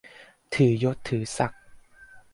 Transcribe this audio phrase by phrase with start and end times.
[0.53, 1.63] ถือยศถือศักดิ์